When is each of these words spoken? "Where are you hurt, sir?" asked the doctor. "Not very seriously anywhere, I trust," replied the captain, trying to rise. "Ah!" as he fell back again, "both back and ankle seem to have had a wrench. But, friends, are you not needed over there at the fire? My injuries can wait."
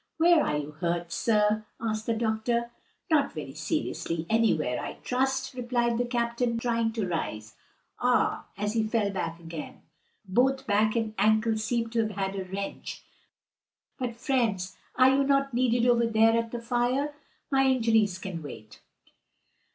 "Where 0.17 0.43
are 0.43 0.57
you 0.57 0.71
hurt, 0.71 1.11
sir?" 1.11 1.63
asked 1.79 2.07
the 2.07 2.15
doctor. 2.15 2.71
"Not 3.11 3.33
very 3.33 3.53
seriously 3.53 4.25
anywhere, 4.31 4.81
I 4.83 4.93
trust," 5.03 5.53
replied 5.53 5.99
the 5.99 6.05
captain, 6.05 6.57
trying 6.57 6.91
to 6.93 7.05
rise. 7.05 7.55
"Ah!" 7.99 8.45
as 8.57 8.73
he 8.73 8.81
fell 8.81 9.11
back 9.11 9.39
again, 9.39 9.83
"both 10.27 10.65
back 10.65 10.95
and 10.95 11.13
ankle 11.19 11.55
seem 11.55 11.91
to 11.91 12.01
have 12.07 12.17
had 12.17 12.35
a 12.35 12.45
wrench. 12.45 13.03
But, 13.99 14.15
friends, 14.15 14.75
are 14.95 15.11
you 15.11 15.23
not 15.23 15.53
needed 15.53 15.85
over 15.87 16.07
there 16.07 16.35
at 16.35 16.49
the 16.49 16.61
fire? 16.63 17.13
My 17.51 17.67
injuries 17.67 18.17
can 18.17 18.41
wait." 18.41 18.81